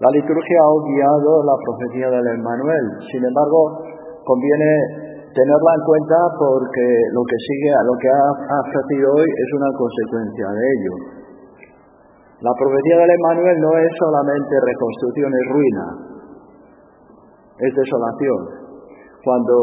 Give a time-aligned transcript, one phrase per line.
[0.00, 2.84] La liturgia ha obviado la profecía del Emmanuel.
[3.12, 3.84] Sin embargo,
[4.24, 9.70] conviene tenerla en cuenta porque lo que sigue lo que ha ofrecido hoy es una
[9.76, 10.94] consecuencia de ello.
[12.40, 15.86] La profecía del Emmanuel no es solamente reconstrucción, es ruina,
[17.60, 18.40] es desolación.
[19.20, 19.54] Cuando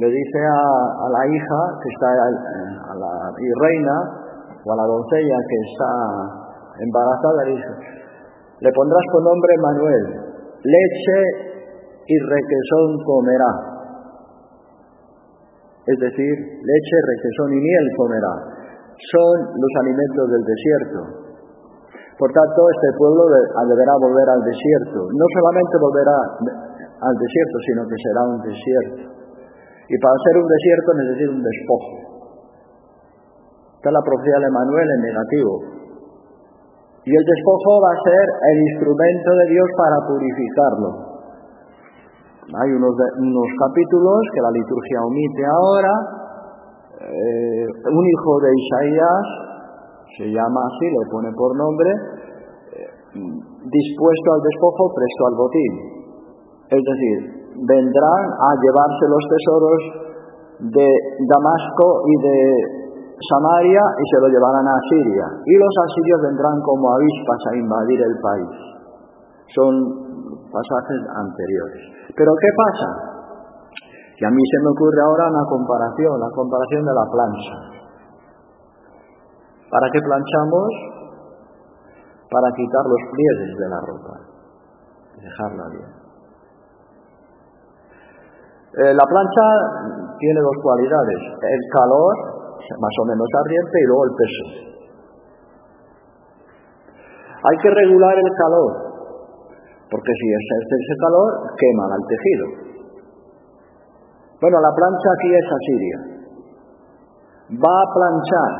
[0.00, 3.96] le dice a, la hija que está a la y reina
[4.64, 5.92] o a la doncella que está
[6.80, 7.96] embarazada, le dice,
[8.60, 10.04] le pondrás por nombre Manuel.
[10.64, 11.20] Leche
[12.06, 13.52] y requesón comerá.
[15.86, 18.34] Es decir, leche, requesón y miel comerá.
[18.96, 21.26] Son los alimentos del desierto.
[22.18, 25.04] Por tanto, este pueblo deberá volver al desierto.
[25.04, 26.18] No solamente volverá
[26.96, 29.04] al desierto, sino que será un desierto.
[29.86, 31.94] Y para ser un desierto necesita un despojo.
[33.76, 35.52] Esta es la profecía de Manuel en negativo.
[37.06, 40.90] Y el despojo va a ser el instrumento de Dios para purificarlo.
[42.50, 45.94] Hay unos, capítulos que la liturgia omite ahora.
[47.06, 49.24] Eh, un hijo de Isaías,
[50.18, 51.90] se llama así, le pone por nombre,
[52.74, 55.74] eh, dispuesto al despojo, presto al botín.
[56.74, 57.18] Es decir,
[57.70, 59.80] vendrán a llevarse los tesoros
[60.74, 60.88] de
[61.22, 62.85] Damasco y de
[63.16, 65.26] Samaria y se lo llevarán a Siria.
[65.44, 68.54] Y los asirios vendrán como avispas a invadir el país.
[69.56, 69.72] Son
[70.52, 72.12] pasajes anteriores.
[72.12, 72.88] Pero ¿qué pasa?
[74.20, 77.56] Que a mí se me ocurre ahora una comparación, la comparación de la plancha.
[79.70, 80.68] ¿Para qué planchamos?
[82.30, 84.14] Para quitar los pliegues de la ropa,
[85.20, 85.90] dejarla bien.
[88.76, 89.44] Eh, la plancha
[90.18, 92.35] tiene dos cualidades, el calor
[92.74, 94.44] más o menos ardiente, y luego el peso.
[97.46, 98.70] Hay que regular el calor,
[99.90, 102.46] porque si ejerce ese calor, quema el tejido.
[104.40, 105.98] Bueno, la plancha aquí es asiria.
[107.54, 108.52] Va a planchar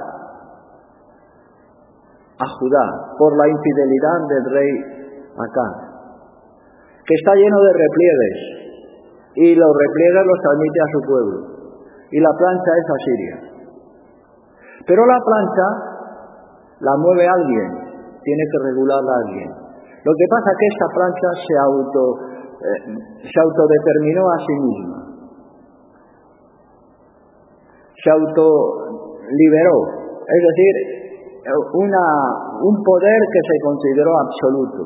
[2.39, 2.87] a Judá
[3.19, 4.73] por la infidelidad del rey
[5.35, 5.69] acá,
[7.05, 8.39] que está lleno de repliegues,
[9.37, 11.39] y los repliegues los transmite a su pueblo.
[12.11, 13.46] Y la plancha es asiria.
[14.87, 15.97] Pero la plancha
[16.81, 17.71] la mueve alguien,
[18.23, 19.51] tiene que regularla alguien.
[19.51, 22.03] Lo que pasa es que esta plancha se auto
[22.57, 22.83] eh,
[23.21, 24.99] se autodeterminó a sí misma.
[27.97, 29.77] Se autoliberó,
[30.25, 30.75] es decir,
[31.47, 34.81] un poder que se consideró absoluto.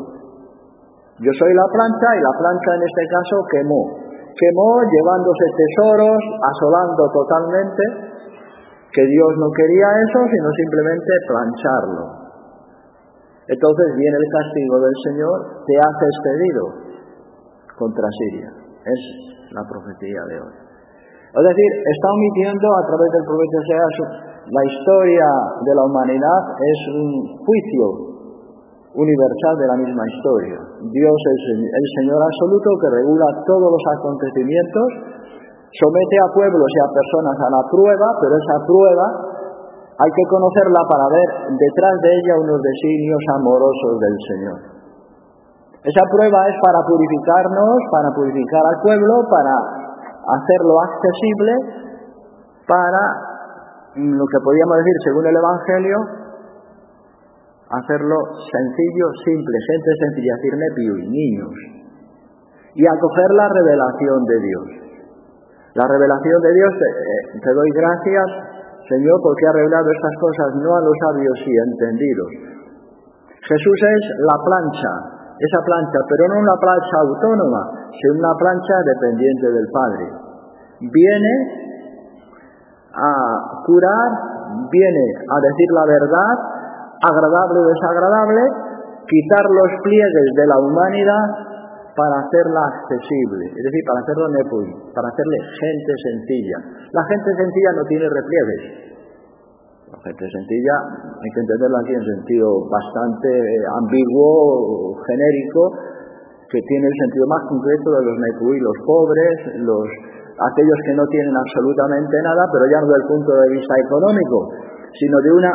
[1.20, 3.82] Yo soy la plancha y la plancha en este caso quemó.
[4.34, 8.09] Quemó llevándose tesoros, asolando totalmente
[8.92, 12.04] que Dios no quería eso, sino simplemente plancharlo.
[13.46, 15.36] Entonces viene el castigo del Señor,
[15.66, 16.62] te hace expedido
[17.78, 18.50] contra Siria.
[18.84, 19.00] Es
[19.50, 20.54] la profecía de hoy.
[21.30, 25.28] Es decir, está omitiendo a través del profeta Oseas la historia
[25.62, 28.10] de la humanidad es un juicio
[28.98, 30.58] universal de la misma historia.
[30.90, 34.88] Dios es el Señor absoluto que regula todos los acontecimientos
[35.70, 39.06] somete a pueblos y a personas a la prueba, pero esa prueba
[40.00, 44.58] hay que conocerla para ver detrás de ella unos designios amorosos del Señor.
[45.84, 49.54] Esa prueba es para purificarnos, para purificar al pueblo, para
[50.40, 51.52] hacerlo accesible,
[52.68, 53.02] para
[53.96, 55.96] mm, lo que podríamos decir según el Evangelio,
[57.70, 60.66] hacerlo sencillo, simple, gente sencilla, decirme
[61.06, 61.54] niños,
[62.74, 64.89] y acoger la revelación de Dios.
[65.80, 68.28] La revelación de Dios, eh, te doy gracias,
[68.84, 72.30] Señor, porque ha revelado estas cosas no a los sabios y entendidos.
[73.48, 74.92] Jesús es la plancha,
[75.40, 77.62] esa plancha, pero no una plancha autónoma,
[77.96, 80.04] sino una plancha dependiente del Padre.
[80.84, 81.32] Viene
[82.92, 83.12] a
[83.64, 84.10] curar,
[84.68, 86.34] viene a decir la verdad,
[87.08, 88.42] agradable o desagradable,
[89.08, 91.49] quitar los pliegues de la humanidad
[91.96, 96.58] para hacerla accesible, es decir, para hacerlo nepui, para hacerle gente sencilla.
[96.92, 98.64] La gente sencilla no tiene repliegues.
[99.90, 100.74] La gente sencilla
[101.18, 103.30] hay que entenderla aquí en sentido bastante
[103.82, 105.62] ambiguo, genérico,
[106.46, 109.34] que tiene el sentido más concreto de los nepui, los pobres,
[109.66, 109.86] los
[110.40, 114.38] aquellos que no tienen absolutamente nada, pero ya no desde el punto de vista económico,
[114.94, 115.52] sino de una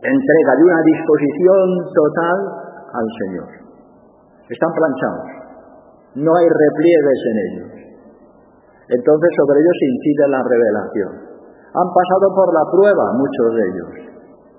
[0.00, 2.38] entrega, de una disposición total
[2.96, 3.48] al Señor.
[4.48, 5.39] Están planchados
[6.14, 7.70] no hay repliegues en ellos.
[8.90, 11.12] Entonces sobre ellos incide la revelación.
[11.70, 13.90] Han pasado por la prueba muchos de ellos.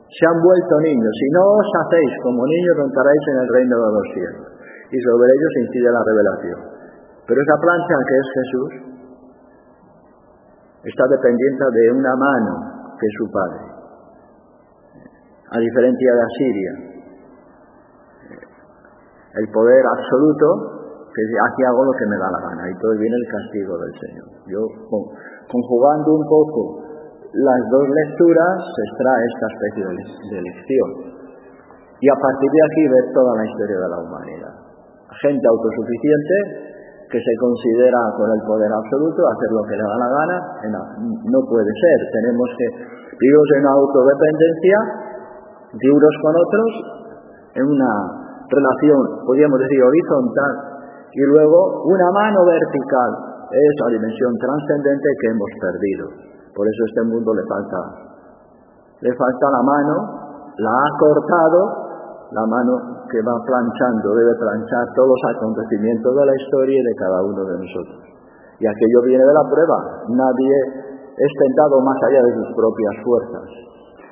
[0.08, 1.12] Se han vuelto niños.
[1.20, 4.48] Si no os hacéis como niños, entraréis en el reino de los cielos.
[4.92, 6.60] y sobre ellos incide la revelación.
[7.28, 8.72] Pero esa plancha que es Jesús
[10.84, 12.54] está dependiente de una mano
[13.00, 13.64] que es su Padre,
[15.48, 16.74] a diferencia de Asiria.
[19.40, 20.81] El poder absoluto
[21.12, 23.94] que aquí hago lo que me da la gana y todo viene el castigo del
[24.00, 24.28] Señor.
[24.48, 24.62] Yo
[25.52, 26.60] conjugando un poco
[27.32, 30.90] las dos lecturas se extrae esta especie de lección
[32.00, 34.56] y a partir de aquí ver toda la historia de la humanidad.
[35.20, 36.36] Gente autosuficiente
[37.12, 40.38] que se considera con el poder absoluto hacer lo que le da la gana,
[41.28, 41.98] no puede ser.
[42.08, 42.68] Tenemos que
[43.20, 44.78] vivir en autodependencia
[45.76, 46.72] de unos con otros
[47.52, 47.92] en una
[48.48, 50.71] relación, podríamos decir, horizontal
[51.14, 53.12] y luego una mano vertical.
[53.52, 56.04] Es la dimensión trascendente que hemos perdido.
[56.56, 57.80] Por eso este mundo le falta,
[59.02, 59.96] le falta la mano,
[60.56, 61.60] la ha cortado,
[62.32, 66.96] la mano que va planchando, debe planchar todos los acontecimientos de la historia y de
[66.96, 68.00] cada uno de nosotros.
[68.60, 69.78] Y aquello viene de la prueba.
[70.16, 70.56] Nadie
[71.12, 73.48] es tentado más allá de sus propias fuerzas.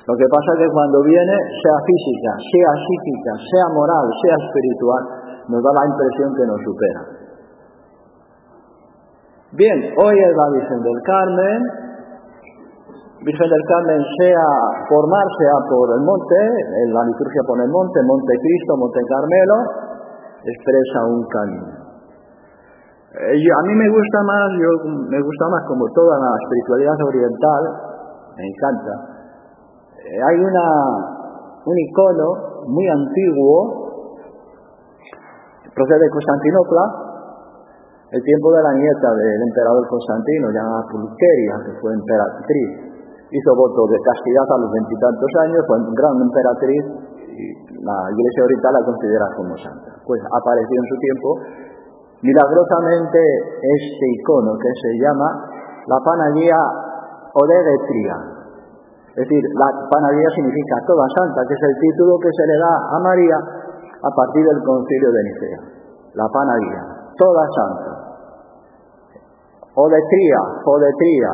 [0.04, 5.02] Lo que pasa es que cuando viene, sea física, sea psíquica, sea moral, sea espiritual,
[5.50, 7.02] nos da la impresión que nos supera.
[9.50, 11.58] Bien, hoy es la Virgen del Carmen.
[13.26, 14.46] Virgen del Carmen sea
[14.88, 16.38] formar, sea por el monte,
[16.86, 19.56] en la liturgia pone el monte, Monte Cristo, Monte Carmelo,
[20.46, 21.80] expresa un camino.
[23.10, 27.62] Eh, a mí me gusta más, yo me gusta más como toda la espiritualidad oriental,
[28.38, 28.94] me encanta.
[29.98, 30.66] Eh, hay una,
[31.66, 33.79] un icono muy antiguo,
[35.80, 36.84] procede de Constantinopla,
[38.12, 42.90] el tiempo de la nieta del emperador Constantino, llamada Pulqueria, que fue emperatriz
[43.30, 46.82] hizo voto de castidad a los veintitantos años, fue gran emperatriz
[47.30, 47.44] y
[47.78, 49.90] la Iglesia Oriental la considera como santa.
[50.02, 51.28] Pues apareció en su tiempo
[52.26, 53.22] milagrosamente
[53.62, 55.28] este icono que se llama
[55.86, 56.58] la Panagía
[57.38, 58.16] Odegetria.
[59.14, 62.74] Es decir, la Panagía significa toda santa, que es el título que se le da
[62.74, 63.38] a María
[64.02, 65.60] a partir del concilio de Nicea.
[66.14, 66.82] La Panagía,
[67.16, 67.92] toda santa.
[69.74, 71.32] Odetría, Odetría,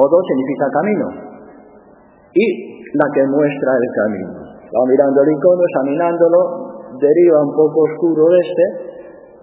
[0.00, 1.06] Odo significa camino.
[2.32, 2.46] Y
[2.96, 4.32] la que muestra el camino.
[4.70, 6.38] Va mirando el icono, examinándolo,
[6.96, 8.64] deriva un poco oscuro de este,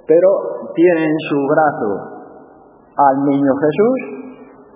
[0.07, 0.29] pero
[0.73, 1.89] tiene en su brazo
[2.97, 3.99] al niño Jesús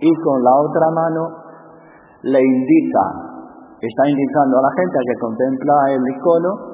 [0.01, 1.21] y con la otra mano
[2.23, 3.05] le indica,
[3.81, 6.70] está indicando a la gente que contempla el icono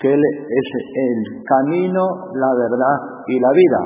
[0.00, 2.02] que él es el camino,
[2.34, 2.96] la verdad
[3.26, 3.80] y la vida.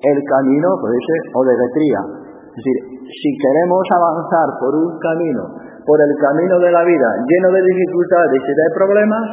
[0.00, 2.00] El camino, puede ser, o de letría.
[2.48, 5.42] Es decir, si queremos avanzar por un camino,
[5.84, 9.24] por el camino de la vida, lleno de dificultades y de problemas,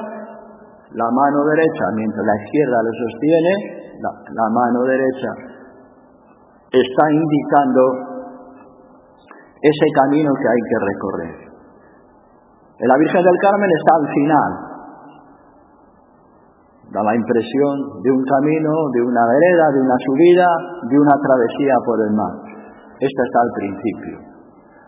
[0.92, 3.54] la mano derecha, mientras la izquierda le sostiene,
[4.02, 5.52] la mano derecha
[6.72, 7.81] está indicando
[9.62, 11.36] ese camino que hay que recorrer.
[12.80, 14.70] La Virgen del Carmen está al final.
[16.92, 20.50] Da la impresión de un camino, de una vereda, de una subida,
[20.92, 22.34] de una travesía por el mar.
[23.00, 24.16] Esta está al principio.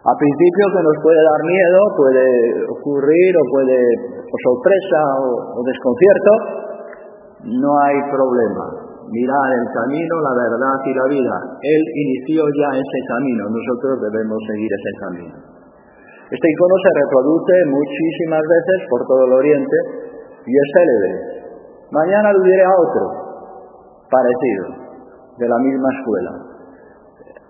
[0.04, 2.28] Al principio que nos puede dar miedo, puede
[2.76, 3.80] ocurrir o puede,
[4.20, 6.32] sorpresa o, o desconcierto,
[7.56, 8.66] no hay problema.
[9.08, 11.36] Mirar el camino, la verdad y la vida.
[11.56, 15.36] Él inició ya ese camino, nosotros debemos seguir ese camino.
[16.34, 19.78] Este icono se reproduce muchísimas veces por todo el Oriente
[20.44, 21.33] y es célebre.
[21.94, 23.04] Mañana aludiré a otro,
[24.10, 24.66] parecido,
[25.38, 26.32] de la misma escuela.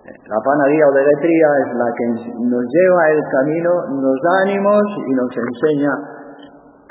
[0.04, 2.06] La panadía o de letría es la que
[2.44, 3.72] nos lleva el camino,
[4.04, 5.92] nos da ánimos y nos enseña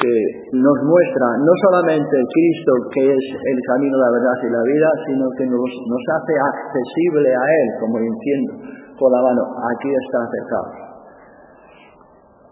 [0.01, 0.17] que
[0.57, 5.25] nos muestra no solamente Cristo, que es el camino, la verdad y la vida, sino
[5.38, 8.53] que nos, hace accesible a Él, como diciendo
[8.98, 10.69] con la mano, aquí está acercado.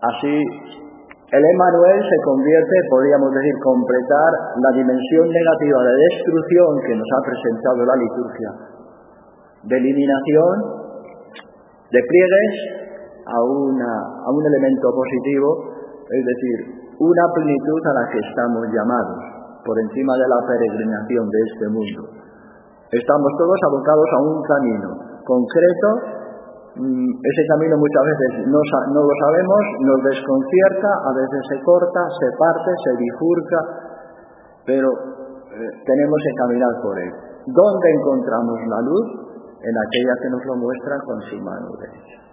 [0.01, 0.35] Así,
[1.31, 7.21] el Emmanuel se convierte, podríamos decir, completar la dimensión negativa de destrucción que nos ha
[7.23, 8.49] presentado la liturgia,
[9.63, 10.55] de eliminación,
[11.87, 12.53] de pliegues
[13.31, 13.91] a, una,
[14.27, 15.47] a un elemento positivo,
[16.03, 16.57] es decir,
[16.99, 19.21] una plenitud a la que estamos llamados,
[19.63, 22.01] por encima de la peregrinación de este mundo.
[22.91, 24.89] Estamos todos abocados a un camino
[25.23, 26.20] concreto,
[26.71, 28.59] ese camino muchas veces no,
[28.95, 33.59] no, lo sabemos, nos desconcierta, a veces se corta, se parte, se bifurca,
[34.65, 37.11] pero eh, tenemos que caminar por él.
[37.45, 39.07] ¿Dónde encontramos la luz?
[39.61, 42.30] En aquella que nos lo muestra con su mano derecha.